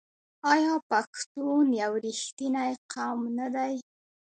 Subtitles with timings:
[0.53, 3.73] آیا پښتون یو رښتینی قوم نه دی؟